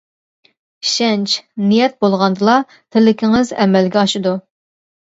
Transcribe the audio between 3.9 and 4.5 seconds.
ئاشىدۇ.